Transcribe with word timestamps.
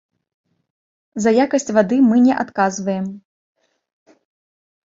За 1.25 1.33
якасць 1.45 1.69
вады 1.77 1.97
мы 2.09 2.15
не 2.25 2.33
адказваем. 2.45 3.05